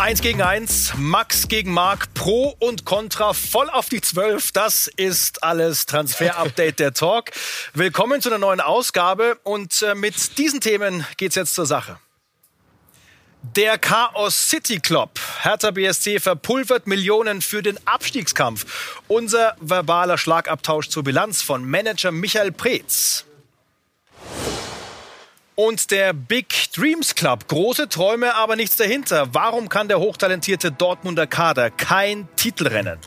[0.00, 4.50] Eins gegen eins, Max gegen Marc, Pro und Contra, voll auf die Zwölf.
[4.50, 7.32] Das ist alles Transfer-Update der Talk.
[7.74, 11.98] Willkommen zu einer neuen Ausgabe und äh, mit diesen Themen geht's jetzt zur Sache.
[13.42, 15.20] Der Chaos City Club.
[15.42, 19.02] Hertha BSC verpulvert Millionen für den Abstiegskampf.
[19.06, 23.26] Unser verbaler Schlagabtausch zur Bilanz von Manager Michael Preetz.
[25.62, 27.46] Und der Big Dreams Club.
[27.46, 29.34] Große Träume, aber nichts dahinter.
[29.34, 32.98] Warum kann der hochtalentierte Dortmunder Kader kein Titelrennen?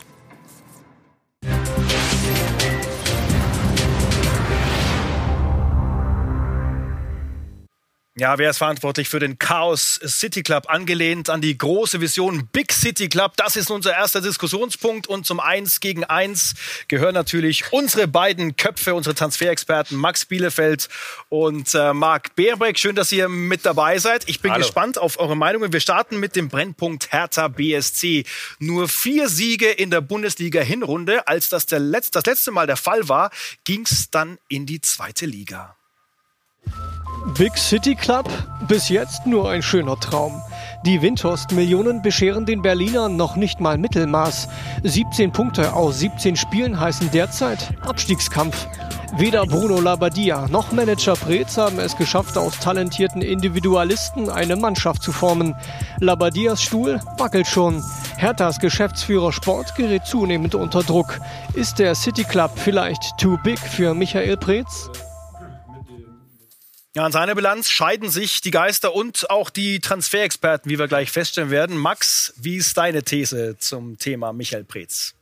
[8.16, 10.66] Ja, wer ist verantwortlich für den Chaos City Club?
[10.68, 13.32] Angelehnt an die große Vision Big City Club.
[13.36, 15.08] Das ist unser erster Diskussionspunkt.
[15.08, 16.54] Und zum Eins gegen Eins
[16.86, 20.88] gehören natürlich unsere beiden Köpfe, unsere Transferexperten Max Bielefeld
[21.28, 22.78] und äh, Marc Beerbeck.
[22.78, 24.28] Schön, dass ihr mit dabei seid.
[24.28, 24.62] Ich bin Hallo.
[24.62, 25.72] gespannt auf eure Meinungen.
[25.72, 28.26] Wir starten mit dem Brennpunkt Hertha BSC.
[28.60, 31.26] Nur vier Siege in der Bundesliga-Hinrunde.
[31.26, 33.32] Als das der Letz das letzte Mal der Fall war,
[33.64, 35.74] ging es dann in die zweite Liga.
[37.32, 38.28] Big City Club?
[38.68, 40.42] Bis jetzt nur ein schöner Traum.
[40.84, 44.46] Die Windhorst-Millionen bescheren den Berlinern noch nicht mal Mittelmaß.
[44.82, 48.66] 17 Punkte aus 17 Spielen heißen derzeit Abstiegskampf.
[49.16, 55.10] Weder Bruno Labbadia noch Manager Preetz haben es geschafft, aus talentierten Individualisten eine Mannschaft zu
[55.10, 55.56] formen.
[56.00, 57.82] Labbadias Stuhl wackelt schon.
[58.18, 61.20] Herthas Geschäftsführer Sport gerät zunehmend unter Druck.
[61.54, 64.90] Ist der City Club vielleicht too big für Michael Preetz?
[66.96, 71.10] Ja, an seiner Bilanz scheiden sich die Geister und auch die Transferexperten, wie wir gleich
[71.10, 71.76] feststellen werden.
[71.76, 75.14] Max, wie ist deine These zum Thema Michael Preetz?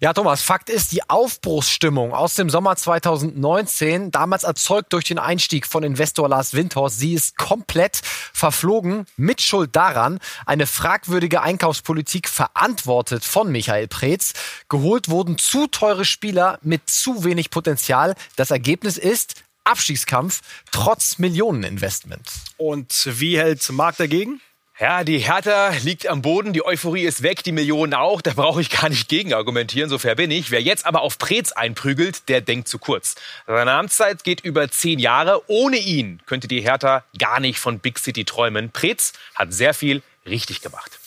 [0.00, 5.66] Ja, Thomas, Fakt ist, die Aufbruchsstimmung aus dem Sommer 2019, damals erzeugt durch den Einstieg
[5.66, 8.00] von Investor Lars Windhorst, sie ist komplett
[8.32, 9.06] verflogen.
[9.16, 14.34] Mit Schuld daran eine fragwürdige Einkaufspolitik verantwortet von Michael Preetz.
[14.68, 18.14] Geholt wurden zu teure Spieler mit zu wenig Potenzial.
[18.36, 20.40] Das Ergebnis ist, Abstiegskampf
[20.70, 22.28] trotz Millioneninvestment.
[22.56, 24.40] Und wie hält Marc dagegen?
[24.80, 28.20] Ja, die Hertha liegt am Boden, die Euphorie ist weg, die Millionen auch.
[28.20, 30.50] Da brauche ich gar nicht gegen argumentieren, so fair bin ich.
[30.50, 33.14] Wer jetzt aber auf Preetz einprügelt, der denkt zu kurz.
[33.46, 35.42] Seine Amtszeit geht über zehn Jahre.
[35.48, 38.72] Ohne ihn könnte die Hertha gar nicht von Big City träumen.
[38.72, 40.98] Preetz hat sehr viel richtig gemacht.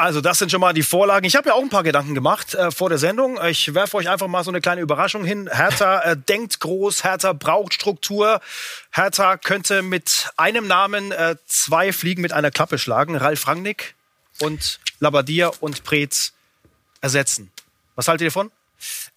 [0.00, 1.26] Also das sind schon mal die Vorlagen.
[1.26, 3.38] Ich habe ja auch ein paar Gedanken gemacht äh, vor der Sendung.
[3.44, 5.46] Ich werfe euch einfach mal so eine kleine Überraschung hin.
[5.52, 8.40] Hertha äh, denkt groß, Hertha braucht Struktur.
[8.92, 13.14] Hertha könnte mit einem Namen äh, zwei Fliegen mit einer Klappe schlagen.
[13.14, 13.94] Ralf Rangnick
[14.40, 16.32] und Labadia und Preetz
[17.02, 17.52] ersetzen.
[17.94, 18.50] Was haltet ihr davon?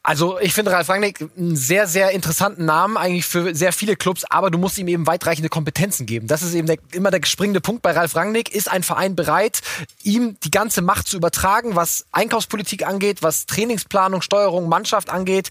[0.06, 4.26] Also ich finde Ralf Rangnick einen sehr, sehr interessanten Namen eigentlich für sehr viele Clubs,
[4.26, 6.28] aber du musst ihm eben weitreichende Kompetenzen geben.
[6.28, 8.54] Das ist eben der, immer der springende Punkt bei Ralf Rangnick.
[8.54, 9.62] Ist ein Verein bereit,
[10.04, 15.50] ihm die ganze Macht zu übertragen, was Einkaufspolitik angeht, was Trainingsplanung, Steuerung, Mannschaft angeht?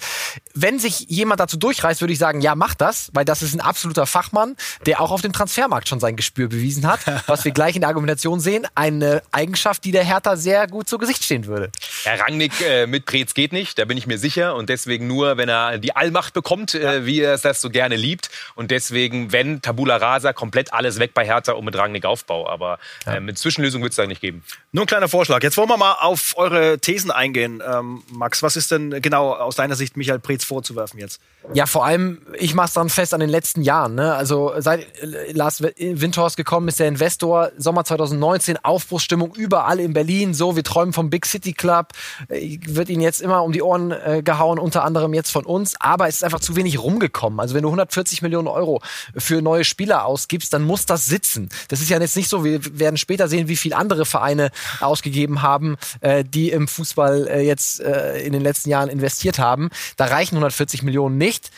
[0.53, 3.63] Wenn sich jemand dazu durchreißt, würde ich sagen, ja, mach das, weil das ist ein
[3.63, 7.75] absoluter Fachmann, der auch auf dem Transfermarkt schon sein Gespür bewiesen hat, was wir gleich
[7.75, 8.67] in der Argumentation sehen.
[8.75, 11.71] Eine Eigenschaft, die der Hertha sehr gut zu Gesicht stehen würde.
[12.03, 15.07] Herr Rangnick äh, mit Preetz geht nicht, da bin ich mir sicher sicher und deswegen
[15.07, 18.31] nur, wenn er die Allmacht bekommt, äh, wie er das so gerne liebt.
[18.55, 22.49] Und deswegen, wenn Tabula Rasa, komplett alles weg bei Hertha und mit Rangnick Aufbau.
[22.49, 24.43] Aber äh, mit Zwischenlösung wird es da nicht geben.
[24.73, 25.43] Nur ein kleiner Vorschlag.
[25.43, 27.63] Jetzt wollen wir mal auf eure Thesen eingehen.
[27.67, 31.21] Ähm, Max, was ist denn genau aus deiner Sicht Michael Preetz vorzuwerfen jetzt?
[31.55, 33.95] Ja, vor allem, ich mache es dann fest an den letzten Jahren.
[33.95, 34.15] Ne?
[34.15, 40.35] Also seit äh, Lars Windhorst gekommen ist, der Investor, Sommer 2019, Aufbruchsstimmung überall in Berlin.
[40.35, 41.89] So, wir träumen vom Big City Club.
[42.29, 45.75] Äh, wird ihn jetzt immer um die Ohren äh, gehauen, unter anderem jetzt von uns.
[45.81, 47.41] Aber es ist einfach zu wenig rumgekommen.
[47.41, 48.81] Also wenn du 140 Millionen Euro
[49.17, 51.49] für neue Spieler ausgibst, dann muss das sitzen.
[51.69, 54.51] Das ist ja jetzt nicht so, wir werden später sehen, wie viele andere Vereine
[54.81, 59.71] ausgegeben haben, äh, die im Fußball äh, jetzt äh, in den letzten Jahren investiert haben.
[59.97, 61.51] Da reichen 140 Millionen nicht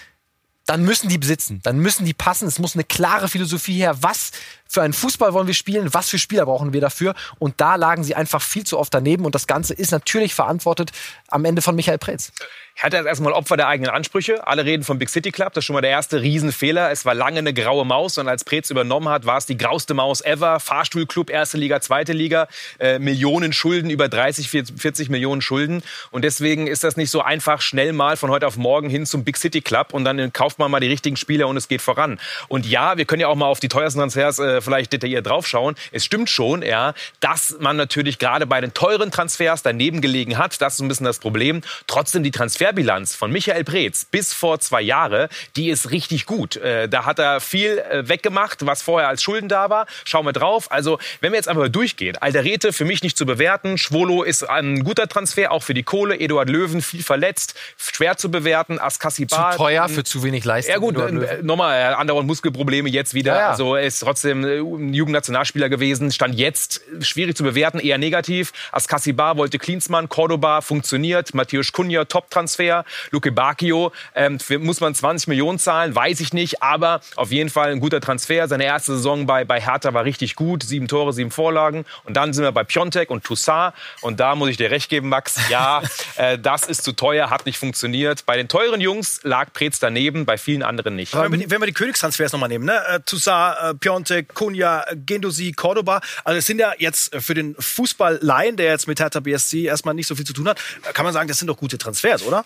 [0.66, 2.48] dann müssen die besitzen, dann müssen die passen.
[2.48, 3.98] Es muss eine klare Philosophie her.
[4.00, 4.30] Was
[4.74, 5.94] für einen Fußball wollen wir spielen?
[5.94, 7.14] Was für Spieler brauchen wir dafür?
[7.38, 9.24] Und da lagen sie einfach viel zu oft daneben.
[9.24, 10.92] Und das Ganze ist natürlich verantwortet
[11.28, 12.32] am Ende von Michael Preetz.
[12.76, 14.46] Hertha ist erstmal Opfer der eigenen Ansprüche.
[14.48, 15.52] Alle reden vom Big City Club.
[15.52, 16.90] Das ist schon mal der erste Riesenfehler.
[16.90, 19.94] Es war lange eine graue Maus und als Preetz übernommen hat, war es die grauste
[19.94, 20.58] Maus ever.
[20.58, 22.48] Fahrstuhlclub, erste Liga, zweite Liga,
[22.80, 25.82] äh, Millionen Schulden, über 30, 40 Millionen Schulden.
[26.10, 29.22] Und deswegen ist das nicht so einfach schnell mal von heute auf morgen hin zum
[29.22, 32.18] Big City Club und dann kauft man mal die richtigen Spieler und es geht voran.
[32.48, 35.74] Und ja, wir können ja auch mal auf die teuersten Transfers äh, vielleicht detailliert draufschauen.
[35.92, 40.60] Es stimmt schon, ja, dass man natürlich gerade bei den teuren Transfers daneben gelegen hat.
[40.60, 41.62] Das ist ein bisschen das Problem.
[41.86, 46.56] Trotzdem die Transferbilanz von Michael Preetz bis vor zwei Jahre, die ist richtig gut.
[46.56, 49.86] Äh, da hat er viel äh, weggemacht, was vorher als Schulden da war.
[50.04, 50.70] Schauen wir drauf.
[50.70, 52.16] Also, wenn wir jetzt einfach durchgehen.
[52.16, 53.78] Alderete für mich nicht zu bewerten.
[53.78, 56.18] Schwolo ist ein guter Transfer, auch für die Kohle.
[56.18, 58.78] Eduard Löwen viel verletzt, schwer zu bewerten.
[58.78, 59.52] Askasibar.
[59.52, 60.72] Zu teuer für zu wenig Leistung.
[60.72, 63.34] Ja gut, äh, nochmal, andauernd Muskelprobleme jetzt wieder.
[63.34, 63.50] Ja, ja.
[63.50, 66.10] Also ist trotzdem äh, Jugendnationalspieler gewesen.
[66.12, 68.52] Stand jetzt schwierig zu bewerten, eher negativ.
[68.72, 71.34] Askasibar wollte Klinsmann, Cordoba funktioniert.
[71.34, 72.84] Matthäus Kunja, Top-Transfer.
[73.10, 76.62] Luke Bacchio, ähm, muss man 20 Millionen zahlen, weiß ich nicht.
[76.62, 78.48] Aber auf jeden Fall ein guter Transfer.
[78.48, 80.62] Seine erste Saison bei, bei Hertha war richtig gut.
[80.62, 81.84] Sieben Tore, sieben Vorlagen.
[82.04, 83.74] Und dann sind wir bei Piontek und Toussaint.
[84.00, 85.36] Und da muss ich dir recht geben, Max.
[85.48, 85.82] Ja,
[86.16, 88.26] äh, das ist zu teuer, hat nicht funktioniert.
[88.26, 91.14] Bei den teuren Jungs lag Preetz daneben, bei vielen anderen nicht.
[91.14, 92.80] Wenn wir, die- wenn wir die Königstransfers nochmal nehmen, ne?
[92.88, 96.00] Äh, Toussaint, äh, Piontek, Kunja, Gendosi, Cordoba.
[96.24, 99.94] Also es sind ja jetzt äh, für den Fußball-Laien, der jetzt mit Hertha BSC erstmal
[99.94, 100.58] nicht so viel zu tun hat,
[100.88, 102.44] äh, kann man sagen, das sind doch gute Transfers, oder?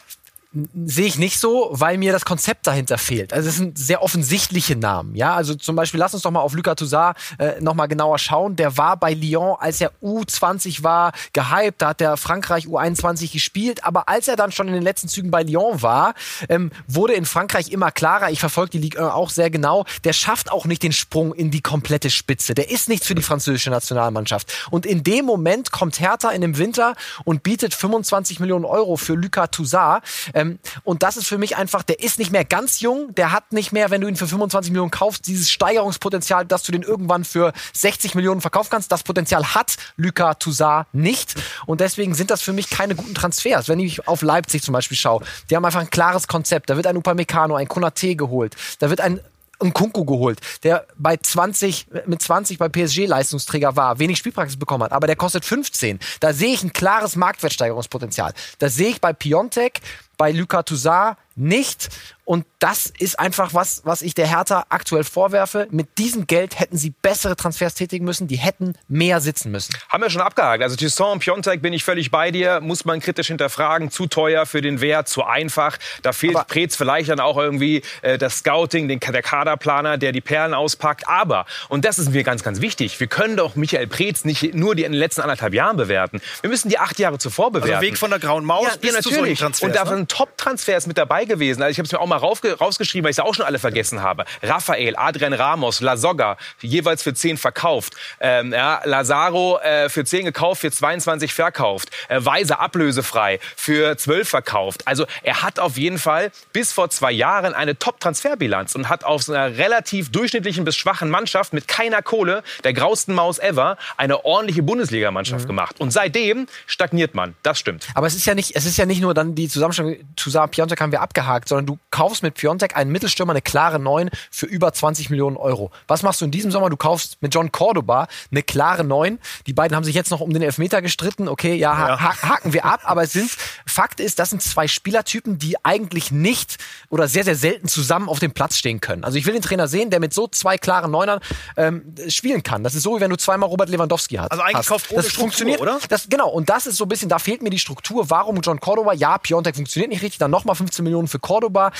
[0.53, 3.35] Sehe ich nicht so, weil mir das Konzept dahinter fehlt.
[3.35, 5.15] Also es sind sehr offensichtliche Namen.
[5.15, 8.19] Ja, also zum Beispiel, lass uns doch mal auf Lucas Toussaint äh, noch mal genauer
[8.19, 8.57] schauen.
[8.57, 11.83] Der war bei Lyon, als er U20 war, gehypt.
[11.83, 13.85] Da hat der Frankreich U21 gespielt.
[13.85, 16.15] Aber als er dann schon in den letzten Zügen bei Lyon war,
[16.49, 18.31] ähm, wurde in Frankreich immer klarer.
[18.31, 19.85] Ich verfolge die Ligue 1 auch sehr genau.
[20.05, 22.55] Der schafft auch nicht den Sprung in die komplette Spitze.
[22.55, 24.51] Der ist nichts für die französische Nationalmannschaft.
[24.71, 29.13] Und in dem Moment kommt Hertha in dem Winter und bietet 25 Millionen Euro für
[29.13, 30.03] Lucas Toussaint.
[30.39, 33.53] Ähm, und das ist für mich einfach, der ist nicht mehr ganz jung, der hat
[33.53, 37.25] nicht mehr, wenn du ihn für 25 Millionen kaufst, dieses Steigerungspotenzial, dass du den irgendwann
[37.25, 38.93] für 60 Millionen verkaufen kannst.
[38.93, 41.35] Das Potenzial hat Lucas Toussaint nicht.
[41.67, 43.69] Und deswegen sind das für mich keine guten Transfers.
[43.69, 46.71] Wenn ich auf Leipzig zum Beispiel schaue, die haben einfach ein klares Konzept.
[46.71, 48.57] Da wird ein Upamecano, ein Konate geholt.
[48.79, 49.21] Da wird ein
[49.61, 54.85] ein Kunku geholt, der bei 20, mit 20 bei PSG Leistungsträger war, wenig Spielpraxis bekommen
[54.85, 55.99] hat, aber der kostet 15.
[56.21, 58.33] Da sehe ich ein klares Marktwertsteigerungspotenzial.
[58.59, 59.81] Das sehe ich bei Piontek,
[60.17, 61.89] bei Lucas Toussaint nicht.
[62.29, 65.67] Und das ist einfach was, was ich der Hertha aktuell vorwerfe.
[65.71, 68.29] Mit diesem Geld hätten sie bessere Transfers tätigen müssen.
[68.29, 69.75] Die hätten mehr sitzen müssen.
[69.89, 70.63] Haben wir schon abgehakt.
[70.63, 72.61] Also Toussaint und Piontek bin ich völlig bei dir.
[72.61, 73.91] Muss man kritisch hinterfragen.
[73.91, 75.79] Zu teuer für den Wert, zu einfach.
[76.03, 80.13] Da fehlt Aber- Preetz vielleicht dann auch irgendwie äh, das Scouting, den, der Kaderplaner, der
[80.13, 81.09] die Perlen auspackt.
[81.09, 84.75] Aber, und das ist mir ganz, ganz wichtig, wir können doch Michael Preetz nicht nur
[84.75, 86.21] die in den letzten anderthalb Jahren bewerten.
[86.43, 87.73] Wir müssen die acht Jahre zuvor bewerten.
[87.77, 89.39] Also Weg von der grauen Maus Ja, bis ja, zu solchen natürlich.
[89.39, 89.67] Transfers.
[89.67, 89.97] Und da ne?
[89.97, 91.63] sind Top-Transfers mit dabei gewesen.
[91.63, 93.59] Also ich habe es mir auch mal raufge rausgeschrieben, weil ich es auch schon alle
[93.59, 94.25] vergessen habe.
[94.43, 97.95] Raphael, Adrian Ramos, Lasogga, jeweils für 10 verkauft.
[98.21, 101.91] Ähm, ja, Lazaro äh, für 10 gekauft, für 22 verkauft.
[102.09, 104.87] Äh, Weise ablösefrei für 12 verkauft.
[104.87, 109.31] Also er hat auf jeden Fall bis vor zwei Jahren eine Top-Transferbilanz und hat aus
[109.31, 114.63] einer relativ durchschnittlichen bis schwachen Mannschaft mit keiner Kohle, der grausten Maus ever, eine ordentliche
[114.63, 115.81] Bundesligamannschaft gemacht.
[115.81, 117.35] Und seitdem stagniert man.
[117.43, 117.87] Das stimmt.
[117.95, 120.81] Aber es ist ja nicht, es ist ja nicht nur dann die Zusammenstellung, Toussaint, Piontek
[120.81, 124.73] haben wir abgehakt, sondern du kaufst mit Piontek einen Mittelstürmer, eine klare 9 für über
[124.73, 125.71] 20 Millionen Euro.
[125.87, 126.71] Was machst du in diesem Sommer?
[126.71, 129.19] Du kaufst mit John Cordoba eine klare 9.
[129.47, 131.29] Die beiden haben sich jetzt noch um den Elfmeter gestritten.
[131.29, 132.01] Okay, ja, Ja.
[132.01, 132.81] ha haken wir ab.
[132.85, 133.31] Aber es sind,
[133.67, 136.57] Fakt ist, das sind zwei Spielertypen, die eigentlich nicht
[136.91, 139.05] oder sehr, sehr selten zusammen auf dem Platz stehen können.
[139.05, 141.21] Also ich will den Trainer sehen, der mit so zwei klaren Neunern
[141.57, 142.65] ähm, spielen kann.
[142.65, 144.31] Das ist so, wie wenn du zweimal Robert Lewandowski hast.
[144.31, 144.69] Also eigentlich hast.
[144.69, 145.79] kauft ohne das Struktur, funktioniert, oder?
[145.89, 148.11] das, genau, und das ist so ein bisschen, da fehlt mir die Struktur.
[148.11, 148.93] Warum John Cordoba?
[148.95, 151.73] Ja, Piontek funktioniert nicht richtig, dann nochmal 15 Millionen für Cordoba.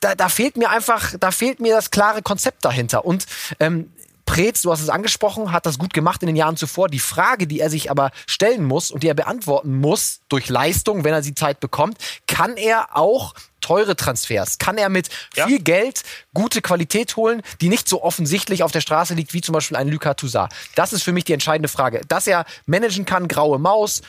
[0.00, 3.04] Da, da, fehlt mir einfach, da fehlt mir das klare Konzept dahinter.
[3.04, 3.26] Und
[3.60, 3.90] ähm,
[4.28, 6.88] Preetz, du hast es angesprochen, hat das gut gemacht in den Jahren zuvor.
[6.88, 11.02] Die Frage, die er sich aber stellen muss und die er beantworten muss durch Leistung,
[11.02, 13.32] wenn er die Zeit bekommt, kann er auch
[13.62, 15.46] teure Transfers, kann er mit Ja.
[15.46, 16.02] viel Geld
[16.34, 19.88] gute Qualität holen, die nicht so offensichtlich auf der Straße liegt, wie zum Beispiel ein
[19.88, 20.52] Lucas Toussaint.
[20.74, 22.02] Das ist für mich die entscheidende Frage.
[22.06, 24.02] Dass er managen kann, graue Maus,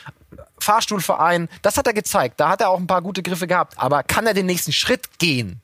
[0.58, 2.40] Fahrstuhlverein, das hat er gezeigt.
[2.40, 3.74] Da hat er auch ein paar gute Griffe gehabt.
[3.78, 5.60] Aber kann er den nächsten Schritt gehen?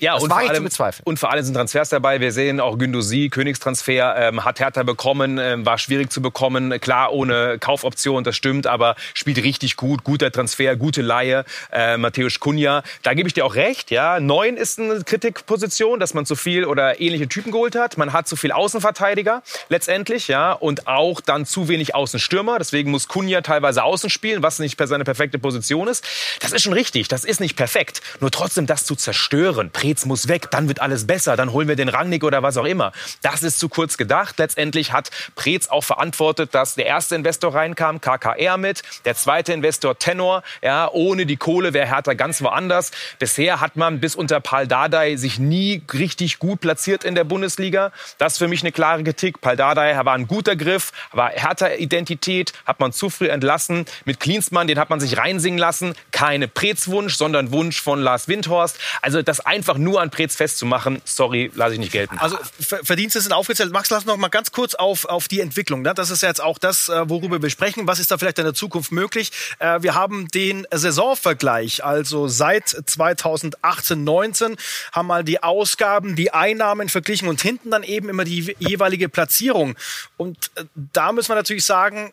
[0.00, 1.02] Ja, Das und wage vor, allem, bezweifeln.
[1.04, 2.20] und vor allem sind Transfers dabei.
[2.20, 6.80] Wir sehen auch Gündosi, Königstransfer, ähm, hat Hertha bekommen, ähm, war schwierig zu bekommen.
[6.80, 10.02] Klar, ohne Kaufoption, das stimmt, aber spielt richtig gut.
[10.02, 11.44] Guter Transfer, gute Laie.
[11.70, 13.90] Äh, Matthäus Kunja, da gebe ich dir auch recht.
[13.90, 17.98] Ja, Neun ist eine Kritikposition, dass man zu viel oder ähnliche Typen geholt hat.
[17.98, 22.58] Man hat zu viel Außenverteidiger letztendlich, ja, und auch dann zu wenig Außenstürmer.
[22.58, 26.04] Deswegen muss Kunja teilweise außen spielen, was nicht per seine perfekte Position ist.
[26.40, 28.00] Das ist schon richtig, das ist nicht perfekt.
[28.20, 29.70] Nur trotzdem das zu zerstören.
[29.90, 32.64] Preetz muss weg, dann wird alles besser, dann holen wir den Rangnick oder was auch
[32.64, 32.92] immer.
[33.22, 34.38] Das ist zu kurz gedacht.
[34.38, 39.98] Letztendlich hat Preetz auch verantwortet, dass der erste Investor reinkam, KKR mit, der zweite Investor
[39.98, 40.44] Tenor.
[40.62, 42.92] Ja, ohne die Kohle wäre Hertha ganz woanders.
[43.18, 47.90] Bisher hat man bis unter Paul Dardai sich nie richtig gut platziert in der Bundesliga.
[48.18, 49.40] Das ist für mich eine klare Kritik.
[49.40, 53.86] Paul Dardai war ein guter Griff, war Hertha-Identität, hat man zu früh entlassen.
[54.04, 55.94] Mit Klinsmann, den hat man sich reinsingen lassen.
[56.12, 58.78] Keine Preetz-Wunsch, sondern Wunsch von Lars Windhorst.
[59.02, 62.18] Also das einfach nur an Preetz festzumachen, sorry, lasse ich nicht gelten.
[62.18, 63.72] Also Verdienste sind aufgezählt.
[63.72, 65.82] Max, lass noch mal ganz kurz auf, auf die Entwicklung.
[65.82, 65.94] Ne?
[65.94, 67.86] Das ist jetzt auch das, äh, worüber wir sprechen.
[67.86, 69.32] Was ist da vielleicht in der Zukunft möglich?
[69.58, 71.84] Äh, wir haben den Saisonvergleich.
[71.84, 74.56] Also seit 2018, 19
[74.92, 79.76] haben mal die Ausgaben, die Einnahmen verglichen und hinten dann eben immer die jeweilige Platzierung.
[80.16, 82.12] Und äh, da müssen wir natürlich sagen,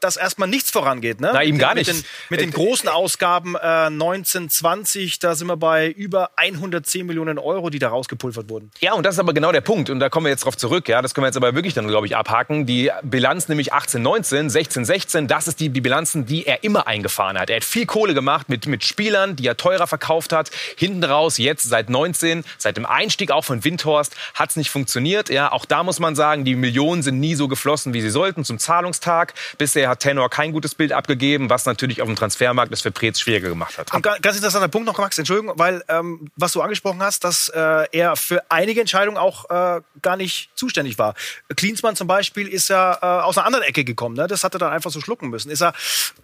[0.00, 1.20] dass erstmal nichts vorangeht.
[1.20, 1.30] Ne?
[1.32, 2.00] Na, eben gar mit nicht.
[2.00, 7.70] Den, mit den großen Ausgaben äh, 1920, da sind wir bei über 110 Millionen Euro,
[7.70, 8.70] die da rausgepulvert wurden.
[8.80, 9.90] Ja, und das ist aber genau der Punkt.
[9.90, 10.88] Und da kommen wir jetzt drauf zurück.
[10.88, 12.66] Ja, das können wir jetzt aber wirklich dann, glaube ich, abhaken.
[12.66, 16.86] Die Bilanz nämlich 18, 19, 16, 16, das ist die, die Bilanzen, die er immer
[16.86, 17.50] eingefahren hat.
[17.50, 20.50] Er hat viel Kohle gemacht mit, mit Spielern, die er teurer verkauft hat.
[20.76, 25.28] Hinten raus, jetzt seit 19, seit dem Einstieg auch von Windhorst, hat es nicht funktioniert.
[25.28, 28.44] Ja, auch da muss man sagen, die Millionen sind nie so geflossen, wie sie sollten
[28.44, 29.34] zum Zahlungstag.
[29.58, 33.20] Bisher hat Tenor kein gutes Bild abgegeben, was natürlich auf dem Transfermarkt es für Preetz
[33.20, 33.92] schwieriger gemacht hat.
[33.92, 37.86] Und ganz interessanter Punkt noch, Max, Entschuldigung, weil ähm, was du angesprochen hast, dass äh,
[37.92, 41.14] er für einige Entscheidungen auch äh, gar nicht zuständig war.
[41.56, 44.16] Klinsmann zum Beispiel ist ja äh, aus einer anderen Ecke gekommen.
[44.16, 44.26] Ne?
[44.26, 45.50] Das hat er dann einfach so schlucken müssen.
[45.50, 45.72] Ist er,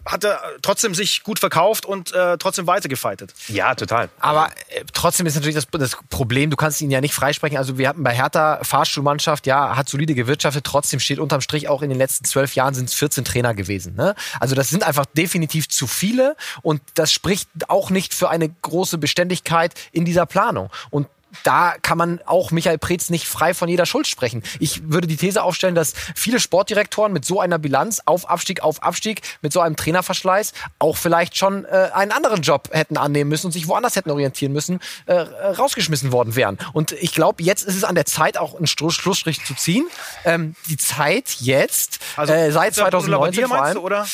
[0.05, 3.33] hat er trotzdem sich gut verkauft und äh, trotzdem weitergefeitet.
[3.47, 4.09] Ja, total.
[4.19, 7.57] Aber äh, trotzdem ist natürlich das, das Problem, du kannst ihn ja nicht freisprechen.
[7.57, 11.81] Also wir hatten bei Hertha Fahrstuhlmannschaft, ja, hat solide gewirtschaftet, trotzdem steht unterm Strich auch
[11.81, 13.95] in den letzten zwölf Jahren sind es 14 Trainer gewesen.
[13.95, 14.15] Ne?
[14.39, 18.97] Also das sind einfach definitiv zu viele und das spricht auch nicht für eine große
[18.97, 20.69] Beständigkeit in dieser Planung.
[20.89, 21.07] Und
[21.43, 24.43] da kann man auch Michael Preetz nicht frei von jeder Schuld sprechen.
[24.59, 28.83] Ich würde die These aufstellen, dass viele Sportdirektoren mit so einer Bilanz auf Abstieg auf
[28.83, 33.47] Abstieg, mit so einem Trainerverschleiß auch vielleicht schon äh, einen anderen Job hätten annehmen müssen
[33.47, 36.57] und sich woanders hätten orientieren müssen, äh, rausgeschmissen worden wären.
[36.73, 39.87] Und ich glaube, jetzt ist es an der Zeit, auch einen Schluss, Schlussstrich zu ziehen.
[40.25, 44.07] Ähm, die Zeit jetzt, Also, äh, seit unter 2019 Labbadia vor allem, du, oder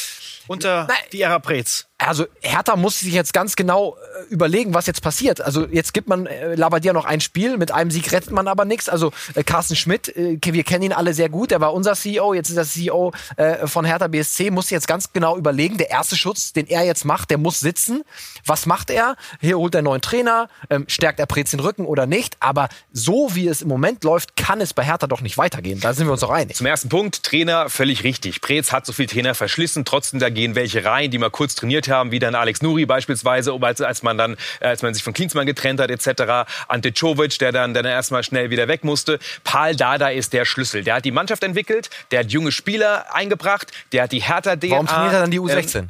[0.47, 0.97] unter Nein.
[1.12, 1.88] die Ära Preetz?
[2.07, 5.41] also Hertha muss sich jetzt ganz genau äh, überlegen, was jetzt passiert.
[5.41, 8.65] Also jetzt gibt man äh, Labadia noch ein Spiel, mit einem Sieg rettet man aber
[8.65, 8.89] nichts.
[8.89, 12.33] Also äh, Carsten Schmidt, äh, wir kennen ihn alle sehr gut, er war unser CEO,
[12.33, 16.15] jetzt ist er CEO äh, von Hertha BSC, muss jetzt ganz genau überlegen, der erste
[16.15, 18.03] Schutz, den er jetzt macht, der muss sitzen.
[18.45, 19.15] Was macht er?
[19.39, 22.69] Hier holt er einen neuen Trainer, ähm, stärkt er Prez den Rücken oder nicht, aber
[22.91, 25.79] so wie es im Moment läuft, kann es bei Hertha doch nicht weitergehen.
[25.79, 26.57] Da sind wir uns doch einig.
[26.57, 28.41] Zum ersten Punkt, Trainer, völlig richtig.
[28.41, 31.87] Preetz hat so viel Trainer verschlissen, trotzdem da gehen welche rein, die mal kurz trainiert
[31.87, 35.13] haben, wie dann Alex Nuri beispielsweise, als, als man dann, äh, als man sich von
[35.13, 36.49] Klinsmann getrennt hat, etc.
[36.67, 39.19] Ante Czovic, der dann, dann erstmal schnell wieder weg musste.
[39.43, 40.83] Paul Dada ist der Schlüssel.
[40.83, 44.71] Der hat die Mannschaft entwickelt, der hat junge Spieler eingebracht, der hat die Hertha-DNA.
[44.71, 45.87] Warum trainiert er dann die ähm, U16?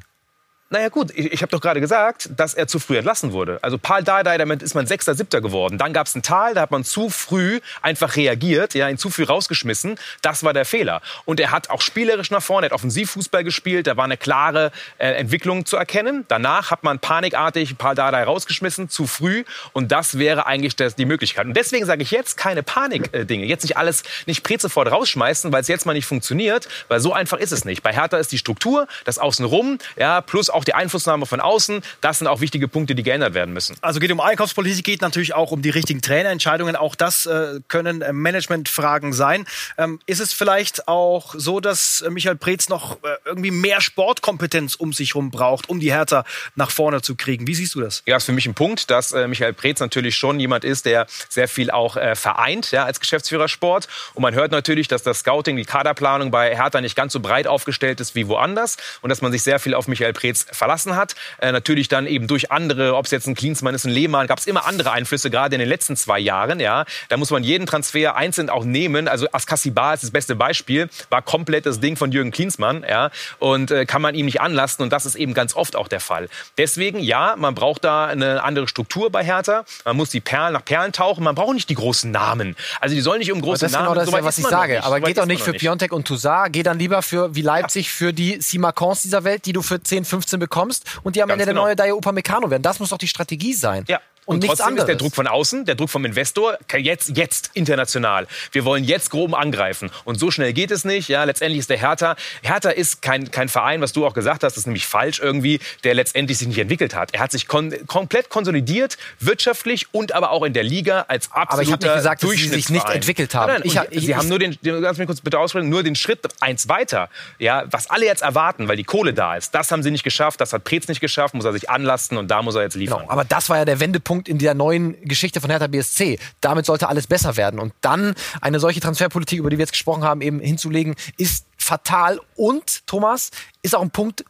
[0.74, 3.60] Naja gut, ich, ich habe doch gerade gesagt, dass er zu früh entlassen wurde.
[3.62, 5.78] Also Paul Dardai, damit ist man Sechster, Siebter geworden.
[5.78, 9.12] Dann gab es ein Tal, da hat man zu früh einfach reagiert, ja, ihn zu
[9.12, 10.00] früh rausgeschmissen.
[10.24, 11.02] Das war der Fehler.
[11.26, 14.72] Und er hat auch spielerisch nach vorne, er hat Offensivfußball gespielt, da war eine klare
[14.98, 16.26] äh, Entwicklung zu erkennen.
[16.28, 19.44] Danach hat man panikartig Paul Dardai rausgeschmissen, zu früh.
[19.74, 21.46] Und das wäre eigentlich das, die Möglichkeit.
[21.46, 23.46] Und deswegen sage ich jetzt keine Panik-Dinge.
[23.46, 27.38] Jetzt nicht alles, nicht sofort rausschmeißen, weil es jetzt mal nicht funktioniert, weil so einfach
[27.38, 27.84] ist es nicht.
[27.84, 32.20] Bei Hertha ist die Struktur, das Außenrum, ja, plus auch die Einflussnahme von außen, das
[32.20, 33.76] sind auch wichtige Punkte, die geändert werden müssen.
[33.82, 36.76] Also geht um Einkaufspolitik, geht natürlich auch um die richtigen Trainerentscheidungen.
[36.76, 39.46] Auch das äh, können äh, Managementfragen sein.
[39.78, 44.76] Ähm, ist es vielleicht auch so, dass äh, Michael Preetz noch äh, irgendwie mehr Sportkompetenz
[44.76, 47.48] um sich herum braucht, um die Hertha nach vorne zu kriegen?
[47.48, 48.04] Wie siehst du das?
[48.06, 51.08] Ja, ist für mich ein Punkt, dass äh, Michael Preetz natürlich schon jemand ist, der
[51.30, 53.88] sehr viel auch äh, vereint ja, als Geschäftsführer Sport.
[54.14, 57.48] Und man hört natürlich, dass das Scouting, die Kaderplanung bei Hertha nicht ganz so breit
[57.48, 61.16] aufgestellt ist wie woanders und dass man sich sehr viel auf Michael Preetz verlassen hat.
[61.40, 64.40] Äh, natürlich dann eben durch andere, ob es jetzt ein Klinsmann ist, ein Lehmann, gab
[64.40, 66.60] es immer andere Einflüsse, gerade in den letzten zwei Jahren.
[66.60, 69.08] Ja, Da muss man jeden Transfer einzeln auch nehmen.
[69.08, 72.86] Also Askasibar ist das beste Beispiel, war komplett das Ding von Jürgen Klinsmann.
[72.88, 75.88] Ja, und äh, kann man ihm nicht anlasten und das ist eben ganz oft auch
[75.88, 76.30] der Fall.
[76.58, 79.66] Deswegen, ja, man braucht da eine andere Struktur bei Hertha.
[79.86, 81.24] Man muss die Perlen nach Perlen tauchen.
[81.24, 82.56] Man braucht nicht die großen Namen.
[82.80, 83.86] Also die sollen nicht um große das ist Namen.
[83.86, 84.84] genau das, so ja, was ich sage.
[84.84, 86.54] Aber So geht doch nicht für Piontek und Toussaint.
[86.54, 90.06] Geh dann lieber für, wie Leipzig, für die Simacons dieser Welt, die du für 10,
[90.06, 91.62] 15 bekommst und die am Ganz Ende genau.
[91.62, 92.64] der neue Daya Upamecano werden.
[92.64, 93.86] Das muss doch die Strategie sein.
[93.88, 94.84] Ja, Und, Und, nichts trotzdem anderes.
[94.84, 98.28] ist der Druck von außen, der Druck vom Investor, jetzt, jetzt international.
[98.52, 99.90] Wir wollen jetzt grob angreifen.
[100.06, 101.10] Und so schnell geht es nicht.
[101.10, 102.16] Ja, letztendlich ist der Hertha.
[102.42, 105.60] Hertha ist kein, kein Verein, was du auch gesagt hast, das ist nämlich falsch irgendwie,
[105.84, 107.14] der letztendlich sich nicht entwickelt hat.
[107.14, 111.54] Er hat sich kon komplett konsolidiert, wirtschaftlich und aber auch in der Liga als absoluter
[111.54, 113.52] Aber ich habe nicht gesagt, dass sie sich nicht entwickelt haben.
[113.54, 115.70] Nein, nein, Ich ich- sie haben ich- nur den, den, lass mich kurz bitte aussprechen,
[115.70, 117.10] nur den Schritt eins weiter.
[117.40, 120.40] Ja, was alle jetzt erwarten, weil die Kohle da ist, das haben sie nicht geschafft,
[120.42, 123.00] das hat Preetz nicht geschafft, muss er sich anlasten und da muss er jetzt liefern.
[123.00, 126.20] Genau, aber das war ja der Wendepunkt in der neuen Geschichte von Hertha BSC.
[126.42, 127.60] Damit sollte alles besser werden.
[127.60, 132.20] Und dann eine solche Transferpolitik, über die wir jetzt gesprochen haben, eben hinzulegen, ist fatal.
[132.36, 134.26] Und, Thomas, ist auch ein Punkt,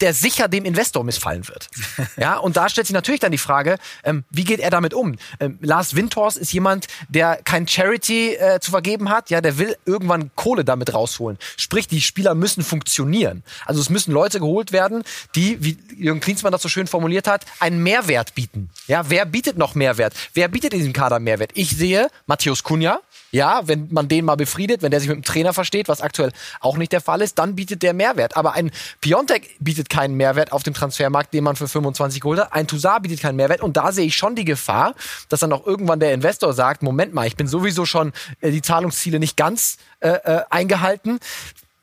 [0.00, 1.68] der sicher dem Investor missfallen wird.
[2.16, 5.16] Ja, und da stellt sich natürlich dann die Frage, ähm, wie geht er damit um?
[5.40, 9.76] Ähm, Lars Windhorst ist jemand, der kein Charity äh, zu vergeben hat, ja, der will
[9.86, 11.38] irgendwann Kohle damit rausholen.
[11.56, 13.42] Sprich, die Spieler müssen funktionieren.
[13.64, 15.04] Also es müssen Leute geholt werden,
[15.34, 18.70] die, wie Jürgen Klinsmann das so schön formuliert hat, einen Mehrwert bieten.
[18.86, 20.14] Ja, wer bietet noch Mehrwert?
[20.34, 21.52] Wer bietet in diesem Kader Mehrwert?
[21.54, 23.00] Ich sehe Matthäus Kunja,
[23.32, 26.32] ja, wenn man den mal befriedet, wenn der sich mit dem Trainer versteht, was aktuell
[26.60, 28.36] auch nicht der Fall ist, dann bietet der Mehrwert.
[28.36, 28.70] Aber ein
[29.00, 32.52] Piontek bietet keinen Mehrwert auf dem Transfermarkt, den man für 25 geholt hat.
[32.52, 33.62] Ein Toussaint bietet keinen Mehrwert.
[33.62, 34.94] Und da sehe ich schon die Gefahr,
[35.30, 38.12] dass dann auch irgendwann der Investor sagt, Moment mal, ich bin sowieso schon
[38.42, 41.18] äh, die Zahlungsziele nicht ganz äh, äh, eingehalten.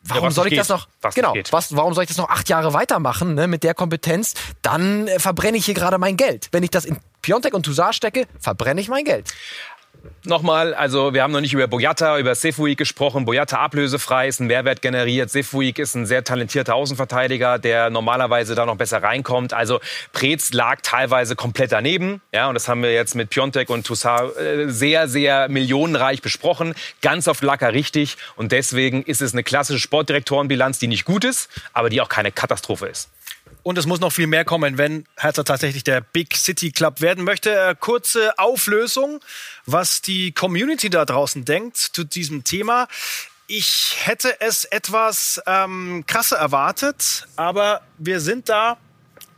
[0.03, 0.77] Warum was soll ich das geht.
[0.77, 0.87] noch?
[1.01, 1.43] Was nicht genau.
[1.49, 4.35] Was, warum soll ich das noch acht Jahre weitermachen ne, mit der Kompetenz?
[4.61, 6.49] Dann äh, verbrenne ich hier gerade mein Geld.
[6.51, 9.33] Wenn ich das in Piontek und Toussaint stecke, verbrenne ich mein Geld.
[10.25, 13.25] Nochmal, also wir haben noch nicht über Boyata, über Sefuig gesprochen.
[13.25, 15.29] Boyata ablösefrei, ist ein Mehrwert generiert.
[15.29, 19.53] Sefuig ist ein sehr talentierter Außenverteidiger, der normalerweise da noch besser reinkommt.
[19.53, 19.79] Also
[20.11, 22.21] Preetz lag teilweise komplett daneben.
[22.33, 26.75] Ja, und das haben wir jetzt mit Piontek und Toussaint äh, sehr, sehr millionenreich besprochen.
[27.01, 28.17] Ganz oft lag er richtig.
[28.35, 32.31] Und deswegen ist es eine klassische Sportdirektorenbilanz, die nicht gut ist, aber die auch keine
[32.31, 33.09] Katastrophe ist.
[33.61, 37.23] Und es muss noch viel mehr kommen, wenn Hertha tatsächlich der Big City Club werden
[37.23, 37.51] möchte.
[37.51, 39.19] Äh, kurze Auflösung,
[39.65, 42.87] was die Community da draußen denkt zu diesem Thema.
[43.47, 48.77] Ich hätte es etwas ähm, krasser erwartet, aber wir sind da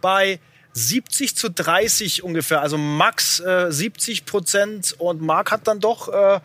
[0.02, 0.40] bei
[0.74, 2.62] 70 zu 30 ungefähr.
[2.62, 6.40] Also Max äh, 70 Prozent und Marc hat dann doch äh,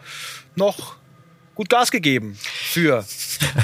[0.55, 0.97] noch
[1.57, 3.05] gut Gas gegeben für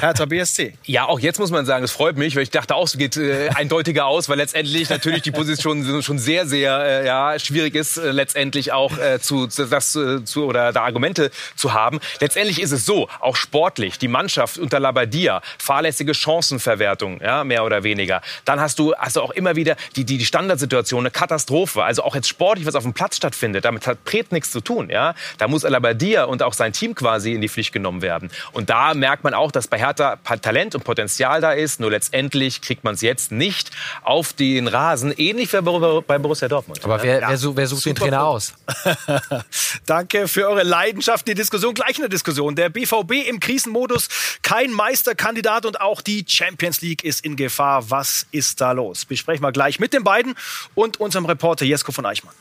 [0.01, 0.73] Hertha BSC.
[0.87, 3.19] Ja, auch jetzt muss man sagen, es freut mich, weil ich dachte auch, es geht
[3.19, 7.99] äh, eindeutiger aus, weil letztendlich natürlich die Position schon sehr, sehr äh, ja, schwierig ist,
[7.99, 12.01] äh, letztendlich auch äh, zu, das, äh, zu oder da Argumente zu haben.
[12.21, 17.85] Letztendlich ist es so, auch sportlich, die Mannschaft unter Labadia, fahrlässige Chancenverwertung, ja, mehr oder
[17.85, 18.23] weniger.
[18.47, 21.85] Dann hast du, hast du auch immer wieder die, die, die Standardsituation, eine Katastrophe.
[21.85, 24.89] Also auch jetzt sportlich, was auf dem Platz stattfindet, damit hat Pret nichts zu tun.
[24.89, 25.15] Ja?
[25.37, 28.31] Da muss Labadia und auch sein Team quasi in die Pflicht genommen werden.
[28.53, 31.81] Und da merkt man auch, dass bei Hertha Talent und Potenzial da ist.
[31.81, 33.71] Nur letztendlich kriegt man es jetzt nicht
[34.03, 35.61] auf den Rasen, ähnlich wie
[36.07, 36.81] bei Borussia Dortmund.
[36.85, 38.55] Aber wer, wer, su- wer sucht den Trainer aus?
[39.87, 41.27] Danke für eure Leidenschaft.
[41.27, 42.55] Die Diskussion, gleich eine Diskussion.
[42.55, 44.09] Der BVB im Krisenmodus,
[44.43, 47.91] kein Meisterkandidat und auch die Champions League ist in Gefahr.
[47.91, 49.05] Was ist da los?
[49.05, 50.35] Besprechen wir gleich mit den beiden
[50.75, 52.35] und unserem Reporter Jesko von Eichmann.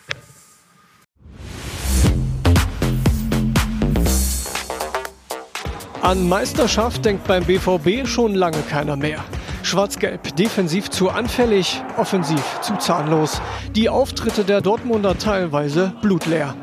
[6.02, 9.24] An Meisterschaft denkt beim BVB schon lange keiner mehr.
[9.62, 13.40] Schwarz-Gelb defensiv zu anfällig, offensiv zu zahnlos.
[13.76, 16.56] Die Auftritte der Dortmunder teilweise blutleer.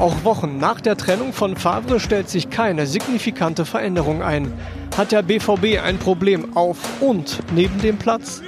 [0.00, 4.50] Auch Wochen nach der Trennung von Favre stellt sich keine signifikante Veränderung ein.
[4.96, 8.40] Hat der BVB ein Problem auf und neben dem Platz?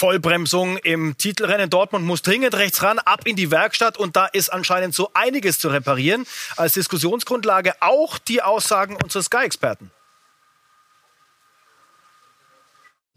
[0.00, 1.68] Vollbremsung im Titelrennen.
[1.68, 5.58] Dortmund muss dringend rechts ran, ab in die Werkstatt und da ist anscheinend so einiges
[5.58, 6.24] zu reparieren.
[6.56, 9.90] Als Diskussionsgrundlage auch die Aussagen unseres Sky-Experten.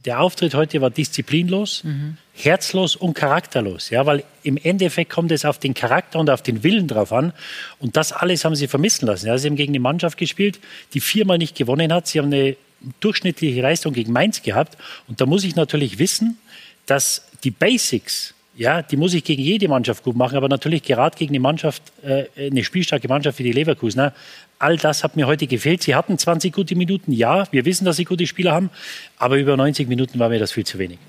[0.03, 1.85] Der Auftritt heute war disziplinlos,
[2.33, 3.89] herzlos und charakterlos.
[3.89, 7.31] Ja, weil im Endeffekt kommt es auf den Charakter und auf den Willen drauf an.
[7.79, 9.27] Und das alles haben sie vermissen lassen.
[9.27, 10.59] Ja, sie haben gegen eine Mannschaft gespielt,
[10.93, 12.07] die viermal nicht gewonnen hat.
[12.07, 12.57] Sie haben eine
[12.99, 14.77] durchschnittliche Leistung gegen Mainz gehabt.
[15.07, 16.37] Und da muss ich natürlich wissen,
[16.85, 21.17] dass die Basics, ja, die muss ich gegen jede Mannschaft gut machen, aber natürlich gerade
[21.17, 24.13] gegen eine Mannschaft, äh, eine spielstarke Mannschaft wie die Leverkusener.
[24.59, 25.83] All das hat mir heute gefehlt.
[25.83, 28.69] Sie hatten 20 gute Minuten, ja, wir wissen, dass sie gute Spieler haben,
[29.17, 30.99] aber über 90 Minuten war mir das viel zu wenig.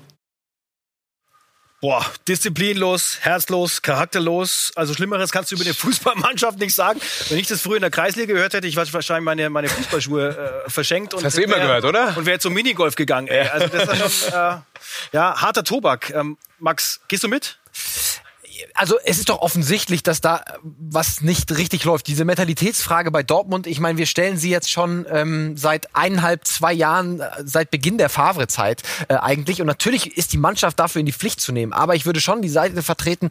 [1.85, 4.71] Boah, disziplinlos, herzlos, charakterlos.
[4.75, 6.99] Also Schlimmeres kannst du über eine Fußballmannschaft nicht sagen.
[7.29, 10.63] Wenn ich das früher in der Kreisliga gehört hätte, ich hätte wahrscheinlich meine, meine Fußballschuhe
[10.65, 11.13] äh, verschenkt.
[11.13, 12.17] Und hast du immer gehört, oder?
[12.17, 13.27] Und wäre zum Minigolf gegangen.
[13.27, 13.47] Ey.
[13.49, 14.57] Also das ist schon, äh,
[15.11, 16.09] ja, harter Tobak.
[16.09, 17.59] Ähm, Max, gehst du mit?
[18.75, 22.07] Also es ist doch offensichtlich, dass da was nicht richtig läuft.
[22.07, 26.73] Diese Mentalitätsfrage bei Dortmund, ich meine, wir stellen sie jetzt schon ähm, seit eineinhalb, zwei
[26.73, 29.61] Jahren, äh, seit Beginn der Favre-Zeit äh, eigentlich.
[29.61, 31.73] Und natürlich ist die Mannschaft dafür in die Pflicht zu nehmen.
[31.73, 33.29] Aber ich würde schon die Seite vertreten,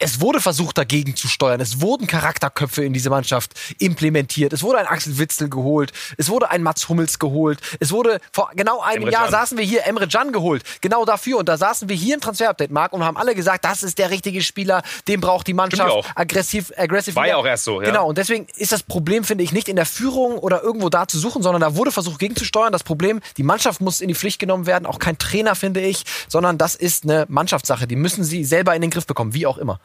[0.00, 1.60] es wurde versucht, dagegen zu steuern.
[1.60, 4.52] Es wurden Charakterköpfe in diese Mannschaft implementiert.
[4.52, 5.92] Es wurde ein Axel Witzel geholt.
[6.16, 7.60] Es wurde ein Mats Hummels geholt.
[7.80, 9.32] Es wurde vor genau einem Emre Jahr Can.
[9.32, 10.64] saßen wir hier Emre Can geholt.
[10.80, 11.38] Genau dafür.
[11.38, 14.10] Und da saßen wir hier im Transfer-Update, Marc, und haben alle gesagt, das ist der
[14.10, 14.82] richtige Spieler.
[15.06, 16.10] Den braucht die Mannschaft.
[16.14, 17.14] Aggressiv, aggressiv.
[17.14, 17.88] War ja auch erst so, ja.
[17.88, 18.08] Genau.
[18.08, 21.18] Und deswegen ist das Problem, finde ich, nicht in der Führung oder irgendwo da zu
[21.18, 22.72] suchen, sondern da wurde versucht, gegenzusteuern.
[22.72, 24.86] Das Problem, die Mannschaft muss in die Pflicht genommen werden.
[24.86, 27.86] Auch kein Trainer, finde ich, sondern das ist eine Mannschaftssache.
[27.86, 29.78] Die müssen sie selber in den Griff bekommen, wie auch immer.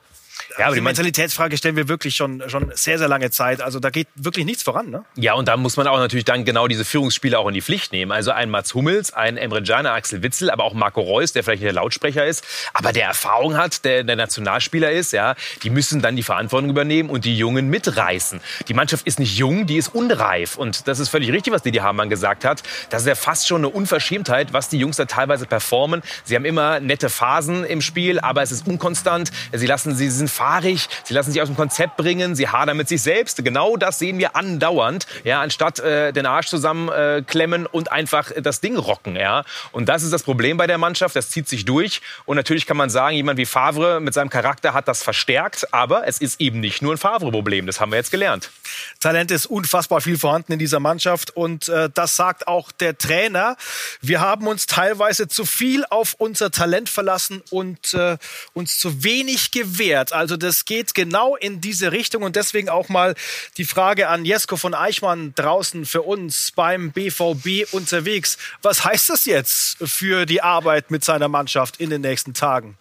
[0.58, 3.62] Ja, aber die Mentalitätsfrage stellen wir wirklich schon, schon sehr, sehr lange Zeit.
[3.62, 5.04] Also da geht wirklich nichts voran, ne?
[5.16, 7.92] Ja, und da muss man auch natürlich dann genau diese Führungsspieler auch in die Pflicht
[7.92, 8.12] nehmen.
[8.12, 11.64] Also ein Mats Hummels, ein Emre Can, Axel Witzel, aber auch Marco Reus, der vielleicht
[11.64, 12.44] der Lautsprecher ist,
[12.74, 17.10] aber der Erfahrung hat, der, der Nationalspieler ist, ja, die müssen dann die Verantwortung übernehmen
[17.10, 18.40] und die Jungen mitreißen.
[18.68, 20.58] Die Mannschaft ist nicht jung, die ist unreif.
[20.58, 22.64] Und das ist völlig richtig, was Didi Hamann gesagt hat.
[22.90, 26.02] Das ist ja fast schon eine Unverschämtheit, was die Jungs da teilweise performen.
[26.24, 29.32] Sie haben immer nette Phasen im Spiel, aber es ist unkonstant.
[29.52, 32.88] Sie lassen, sie sind fahrig, sie lassen sich aus dem Konzept bringen, sie hadern mit
[32.88, 33.44] sich selbst.
[33.44, 38.62] Genau das sehen wir andauernd, ja, anstatt äh, den Arsch zusammenklemmen äh, und einfach das
[38.62, 39.44] Ding rocken, ja.
[39.72, 42.02] Und das ist das Problem bei der Mannschaft, das zieht sich durch.
[42.26, 46.08] Und natürlich kann man sagen, jemand wie Favre mit seinem Charakter hat das verstärkt, aber
[46.08, 48.52] es ist eben nicht nur ein Favre-Problem, das haben wir jetzt gelernt.
[49.00, 53.58] Talent ist unfassbar viel vorhanden in dieser Mannschaft und äh, das sagt auch der Trainer.
[54.02, 58.18] Wir haben uns teilweise zu viel auf unser Talent verlassen und äh,
[58.54, 60.14] uns zu wenig gewehrt.
[60.16, 63.16] Also das geht genau in diese Richtung und deswegen auch mal
[63.58, 68.38] die Frage an Jesko von Eichmann draußen für uns beim BVB unterwegs.
[68.62, 72.78] Was heißt das jetzt für die Arbeit mit seiner Mannschaft in den nächsten Tagen?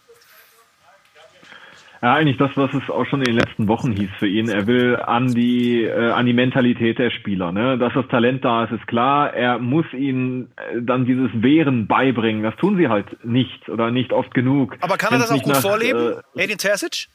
[2.05, 4.51] Ja, eigentlich das, was es auch schon in den letzten Wochen hieß für ihn.
[4.51, 7.51] Er will an die, äh, an die Mentalität der Spieler.
[7.51, 7.79] Ne?
[7.79, 9.33] Dass das Talent da ist, ist klar.
[9.33, 12.43] Er muss ihnen äh, dann dieses Wehren beibringen.
[12.43, 14.77] Das tun sie halt nicht oder nicht oft genug.
[14.83, 17.09] Aber kann er das auch gut nach, vorleben, äh, Edin Terzic?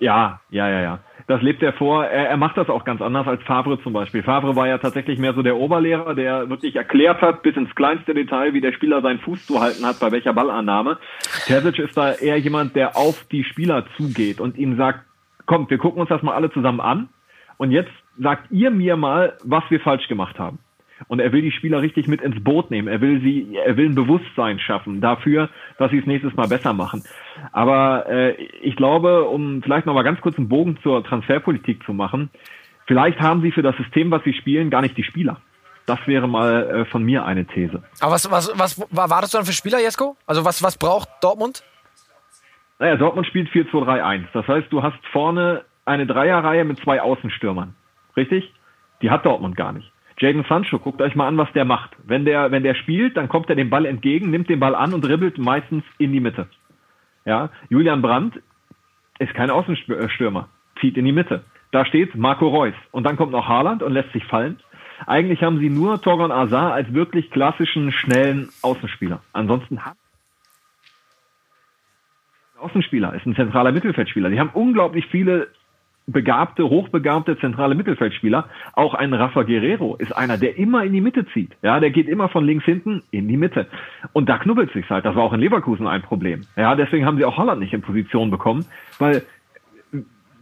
[0.00, 0.98] Ja, ja, ja, ja.
[1.26, 2.04] Das lebt er vor.
[2.04, 4.22] Er, er macht das auch ganz anders als Favre zum Beispiel.
[4.22, 8.14] Favre war ja tatsächlich mehr so der Oberlehrer, der wirklich erklärt hat, bis ins kleinste
[8.14, 10.98] Detail, wie der Spieler seinen Fuß zu halten hat, bei welcher Ballannahme.
[11.46, 15.04] Terzic ist da eher jemand, der auf die Spieler zugeht und ihnen sagt,
[15.46, 17.08] kommt, wir gucken uns das mal alle zusammen an.
[17.58, 20.58] Und jetzt sagt ihr mir mal, was wir falsch gemacht haben.
[21.08, 22.88] Und er will die Spieler richtig mit ins Boot nehmen.
[22.88, 26.72] Er will sie, er will ein Bewusstsein schaffen dafür, dass sie es nächstes Mal besser
[26.72, 27.04] machen.
[27.52, 28.32] Aber äh,
[28.62, 32.30] ich glaube, um vielleicht noch mal ganz kurz einen Bogen zur Transferpolitik zu machen,
[32.86, 35.40] vielleicht haben sie für das System, was sie spielen, gar nicht die Spieler.
[35.86, 37.82] Das wäre mal äh, von mir eine These.
[38.00, 38.78] Aber was, was, was
[39.10, 40.16] war das dann für Spieler, Jesko?
[40.26, 41.64] Also was, was braucht Dortmund?
[42.78, 44.24] Naja, Dortmund spielt 4-2-3-1.
[44.32, 47.74] Das heißt, du hast vorne eine Dreierreihe mit zwei Außenstürmern.
[48.16, 48.52] Richtig?
[49.02, 49.89] Die hat Dortmund gar nicht.
[50.20, 51.96] Jaden Sancho, guckt euch mal an, was der macht.
[52.04, 54.92] Wenn der, wenn der spielt, dann kommt er dem Ball entgegen, nimmt den Ball an
[54.92, 56.46] und dribbelt meistens in die Mitte.
[57.24, 58.40] Ja, Julian Brandt
[59.18, 60.48] ist kein Außenstürmer,
[60.80, 61.44] zieht in die Mitte.
[61.72, 64.58] Da steht Marco Reus und dann kommt noch Haaland und lässt sich fallen.
[65.06, 69.22] Eigentlich haben sie nur Torgon Azar als wirklich klassischen, schnellen Außenspieler.
[69.32, 69.96] Ansonsten hat
[72.58, 74.28] Außenspieler, ist ein zentraler Mittelfeldspieler.
[74.28, 75.48] Die haben unglaublich viele
[76.12, 78.48] begabte, hochbegabte zentrale Mittelfeldspieler.
[78.72, 81.52] Auch ein Rafa Guerrero ist einer, der immer in die Mitte zieht.
[81.62, 83.66] Ja, der geht immer von links hinten in die Mitte.
[84.12, 85.04] Und da knubbelt sich halt.
[85.04, 86.42] Das war auch in Leverkusen ein Problem.
[86.56, 88.64] Ja, deswegen haben sie auch Holland nicht in Position bekommen,
[88.98, 89.22] weil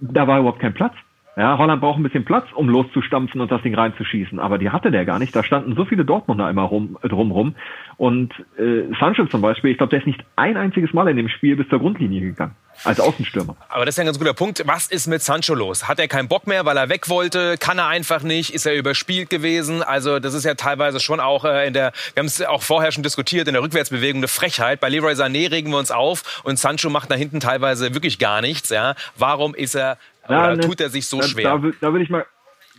[0.01, 0.95] da war überhaupt kein Platz.
[1.39, 4.41] Ja, Holland braucht ein bisschen Platz, um loszustampfen und das Ding reinzuschießen.
[4.41, 5.37] Aber die hatte der gar nicht.
[5.37, 7.55] Da standen so viele Dortmunder immer rum, drumrum.
[7.97, 11.29] Und äh, Sancho zum Beispiel, ich glaube, der ist nicht ein einziges Mal in dem
[11.29, 12.57] Spiel bis zur Grundlinie gegangen.
[12.85, 13.57] Als Außenstürmer.
[13.69, 14.63] Aber das ist ein ganz guter Punkt.
[14.67, 15.89] Was ist mit Sancho los?
[15.89, 17.57] Hat er keinen Bock mehr, weil er weg wollte?
[17.59, 18.55] Kann er einfach nicht?
[18.55, 19.83] Ist er überspielt gewesen?
[19.83, 22.93] Also das ist ja teilweise schon auch äh, in der, wir haben es auch vorher
[22.93, 24.81] schon diskutiert, in der Rückwärtsbewegung eine Frechheit.
[24.81, 28.41] Bei Leroy Sané regen wir uns auf und Sancho macht da hinten teilweise wirklich gar
[28.41, 28.71] nichts.
[28.71, 28.95] Ja?
[29.17, 29.99] Warum ist er
[30.29, 31.59] ja, ne, tut er sich so da, schwer?
[31.59, 32.27] Da, da will ich mal,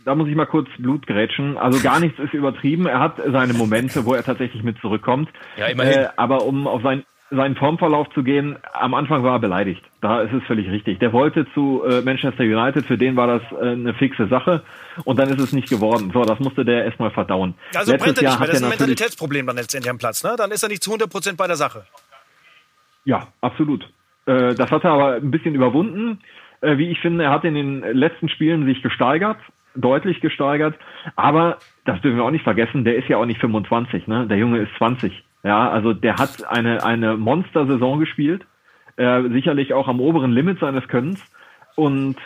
[0.04, 1.58] da muss ich mal kurz Blut grätschen.
[1.58, 2.86] Also gar nichts ist übertrieben.
[2.86, 5.28] Er hat seine Momente, wo er tatsächlich mit zurückkommt.
[5.56, 6.00] Ja, immerhin.
[6.00, 9.82] Äh, aber um auf sein, seinen Formverlauf zu gehen, am Anfang war er beleidigt.
[10.00, 10.98] Da ist es völlig richtig.
[10.98, 14.62] Der wollte zu äh, Manchester United, für den war das äh, eine fixe Sache
[15.04, 16.10] und dann ist es nicht geworden.
[16.12, 17.54] So, das musste der erstmal verdauen.
[17.74, 20.34] Also Letztes brennt er nicht mehr, das ist ein Mentalitätsproblem dann letztendlich am Platz, ne?
[20.36, 21.84] Dann ist er nicht zu 100% bei der Sache.
[23.04, 23.84] Ja, absolut.
[24.26, 26.20] Äh, das hat er aber ein bisschen überwunden.
[26.60, 29.38] Äh, wie ich finde, er hat in den letzten Spielen sich gesteigert,
[29.74, 30.76] deutlich gesteigert.
[31.16, 34.26] Aber das dürfen wir auch nicht vergessen, der ist ja auch nicht 25, ne?
[34.26, 35.24] Der Junge ist 20.
[35.42, 38.44] Ja, also der hat eine, eine Monster-Saison gespielt.
[38.96, 41.24] äh, sicherlich auch am oberen Limit seines Könnens
[41.76, 42.16] und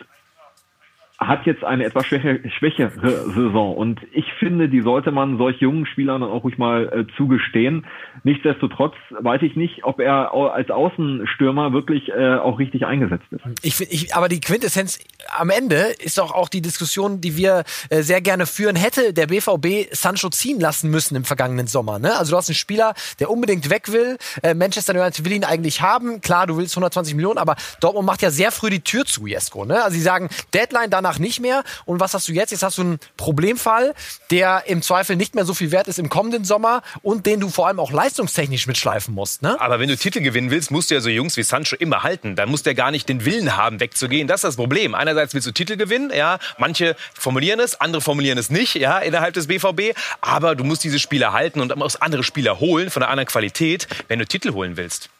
[1.26, 5.86] hat jetzt eine etwas schwächere, schwächere Saison und ich finde, die sollte man solch jungen
[5.86, 7.86] Spielern dann auch ruhig mal äh, zugestehen.
[8.22, 13.42] Nichtsdestotrotz weiß ich nicht, ob er als Außenstürmer wirklich äh, auch richtig eingesetzt ist.
[13.62, 14.98] Ich, ich, aber die Quintessenz
[15.36, 18.76] am Ende ist doch auch die Diskussion, die wir äh, sehr gerne führen.
[18.76, 21.98] Hätte der BVB Sancho ziehen lassen müssen im vergangenen Sommer?
[21.98, 22.16] Ne?
[22.16, 24.18] Also du hast einen Spieler, der unbedingt weg will.
[24.42, 26.20] Äh, Manchester United will ihn eigentlich haben.
[26.20, 29.64] Klar, du willst 120 Millionen, aber Dortmund macht ja sehr früh die Tür zu, Jesko.
[29.64, 29.82] Ne?
[29.82, 31.64] Also sie sagen, Deadline dann danach nicht mehr.
[31.84, 32.50] Und was hast du jetzt?
[32.50, 33.94] Jetzt hast du einen Problemfall,
[34.30, 37.48] der im Zweifel nicht mehr so viel wert ist im kommenden Sommer und den du
[37.48, 39.42] vor allem auch leistungstechnisch mitschleifen musst.
[39.42, 39.60] Ne?
[39.60, 42.36] Aber wenn du Titel gewinnen willst, musst du ja so Jungs wie Sancho immer halten.
[42.36, 44.28] Dann musst du ja gar nicht den Willen haben, wegzugehen.
[44.28, 44.94] Das ist das Problem.
[44.94, 46.38] Einerseits willst du Titel gewinnen, ja.
[46.58, 49.96] Manche formulieren es, andere formulieren es nicht, ja, innerhalb des BVB.
[50.20, 53.86] Aber du musst diese Spieler halten und auch andere Spieler holen von einer anderen Qualität,
[54.08, 55.10] wenn du Titel holen willst.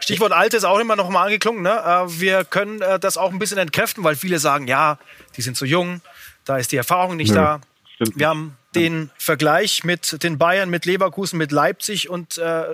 [0.00, 1.62] Stichwort Alte ist auch immer noch mal angeklungen.
[1.62, 1.70] Ne?
[1.70, 4.98] Äh, wir können äh, das auch ein bisschen entkräften, weil viele sagen, ja,
[5.36, 6.00] die sind so jung,
[6.44, 7.60] da ist die Erfahrung nicht Nö, da.
[8.14, 12.64] Wir haben den Vergleich mit den Bayern, mit Leverkusen, mit Leipzig und äh,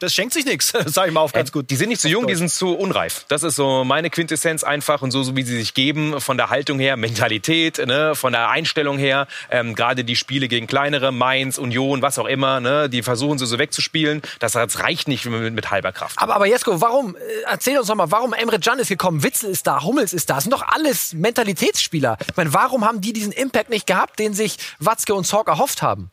[0.00, 1.70] das schenkt sich nichts, sage ich mal auf ganz gut.
[1.70, 3.24] Die sind nicht zu jung, die sind zu unreif.
[3.28, 6.50] Das ist so meine Quintessenz einfach und so, so wie sie sich geben, von der
[6.50, 9.26] Haltung her, Mentalität, ne, von der Einstellung her.
[9.50, 13.46] Ähm, Gerade die Spiele gegen kleinere, Mainz, Union, was auch immer, ne, die versuchen sie
[13.46, 14.22] so wegzuspielen.
[14.38, 16.18] Das, reicht nicht mit, mit halber Kraft.
[16.18, 19.50] Aber, aber Jesko, warum, äh, erzähl uns doch mal, warum Emre Can ist gekommen, Witzel
[19.50, 20.36] ist da, Hummels ist da.
[20.36, 22.18] Das sind doch alles Mentalitätsspieler.
[22.28, 25.82] Ich meine, warum haben die diesen Impact nicht gehabt, den sich Watzke und Zorc erhofft
[25.82, 26.10] haben?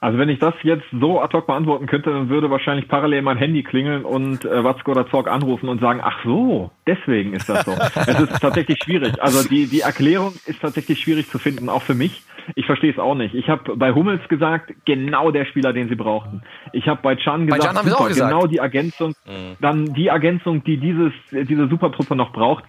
[0.00, 3.36] Also wenn ich das jetzt so ad hoc beantworten könnte, dann würde wahrscheinlich parallel mein
[3.36, 7.64] Handy klingeln und äh, Watzko oder Zorg anrufen und sagen, ach so, deswegen ist das
[7.64, 7.72] so.
[7.72, 9.20] es ist tatsächlich schwierig.
[9.20, 12.22] Also die, die Erklärung ist tatsächlich schwierig zu finden, auch für mich.
[12.54, 13.34] Ich verstehe es auch nicht.
[13.34, 16.42] Ich habe bei Hummels gesagt, genau der Spieler, den sie brauchten.
[16.72, 19.56] Ich habe bei Chan gesagt, bei Can super, genau die Ergänzung, mhm.
[19.60, 22.64] dann die Ergänzung, die dieses, diese Supertruppe noch braucht.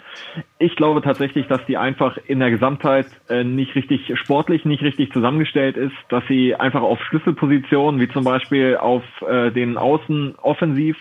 [0.57, 5.13] Ich glaube tatsächlich, dass die einfach in der Gesamtheit äh, nicht richtig sportlich, nicht richtig
[5.13, 10.97] zusammengestellt ist, dass sie einfach auf Schlüsselpositionen, wie zum Beispiel auf äh, den Außen offensiv,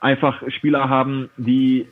[0.00, 1.88] einfach Spieler haben, die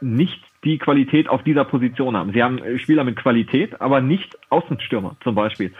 [0.00, 2.32] nicht die Qualität auf dieser Position haben.
[2.32, 5.72] Sie haben äh, Spieler mit Qualität, aber nicht Außenstürmer zum Beispiel.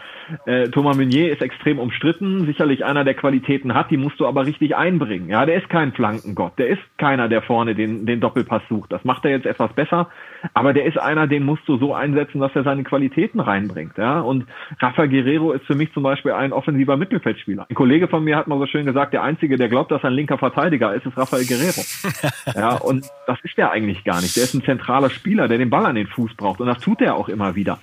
[0.45, 4.45] Äh, Thomas Meunier ist extrem umstritten, sicherlich einer, der Qualitäten hat, die musst du aber
[4.45, 5.27] richtig einbringen.
[5.27, 8.91] Ja, der ist kein Flankengott, der ist keiner, der vorne den, den Doppelpass sucht.
[8.93, 10.07] Das macht er jetzt etwas besser,
[10.53, 13.97] aber der ist einer, den musst du so einsetzen, dass er seine Qualitäten reinbringt.
[13.97, 14.45] Ja, und
[14.79, 17.65] Rafa Guerrero ist für mich zum Beispiel ein offensiver Mittelfeldspieler.
[17.69, 20.09] Ein Kollege von mir hat mal so schön gesagt, der Einzige, der glaubt, dass er
[20.09, 21.81] ein linker Verteidiger ist, ist Rafael Guerrero.
[22.55, 24.37] ja, und das ist der eigentlich gar nicht.
[24.37, 26.61] Der ist ein zentraler Spieler, der den Ball an den Fuß braucht.
[26.61, 27.79] Und das tut er auch immer wieder.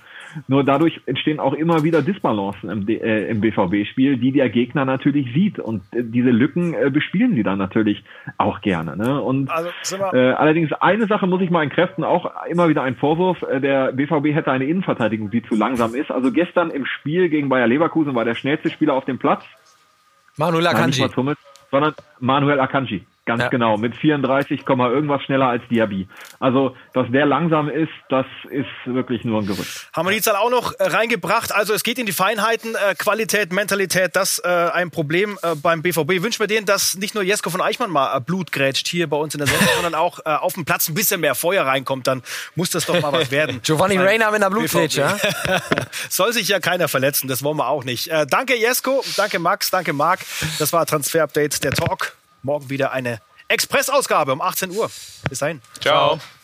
[0.47, 5.33] Nur dadurch entstehen auch immer wieder Disbalancen im, äh, im BVB-Spiel, die der Gegner natürlich
[5.33, 5.59] sieht.
[5.59, 8.03] Und äh, diese Lücken äh, bespielen sie dann natürlich
[8.37, 8.95] auch gerne.
[8.95, 9.21] Ne?
[9.21, 9.69] Und also,
[10.13, 13.41] äh, allerdings eine Sache muss ich mal entkräften, auch immer wieder ein Vorwurf.
[13.43, 16.11] Äh, der BVB hätte eine Innenverteidigung, die zu langsam ist.
[16.11, 19.43] Also gestern im Spiel gegen Bayer Leverkusen war der schnellste Spieler auf dem Platz.
[20.37, 21.01] Manuel Akanji.
[21.01, 21.35] Nein,
[21.71, 23.05] sondern Manuel Akanji.
[23.27, 23.49] Ganz ja.
[23.49, 26.07] genau, mit 34, irgendwas schneller als Diaby.
[26.39, 29.89] Also, dass der langsam ist, das ist wirklich nur ein Gerücht.
[29.93, 31.53] Haben wir die Zahl auch noch äh, reingebracht.
[31.53, 35.81] Also es geht in die Feinheiten, äh, Qualität, Mentalität, das äh, ein Problem äh, beim
[35.81, 36.23] BVB.
[36.23, 39.17] Wünschen wir denen, dass nicht nur Jesko von Eichmann mal äh, Blut grätscht hier bei
[39.17, 42.07] uns in der Sendung, sondern auch äh, auf dem Platz ein bisschen mehr Feuer reinkommt,
[42.07, 42.23] dann
[42.55, 43.59] muss das doch mal was werden.
[43.63, 45.17] Giovanni Reina mit einer Blutgrätsche, ja?
[46.09, 48.09] Soll sich ja keiner verletzen, das wollen wir auch nicht.
[48.29, 50.21] Danke Jesko, danke Max, danke Marc.
[50.59, 52.15] Das war Transfer Update, der Talk.
[52.43, 54.89] Morgen wieder eine Expressausgabe um 18 Uhr.
[55.29, 55.61] Bis dahin.
[55.79, 56.17] Ciao.
[56.17, 56.36] Ciao.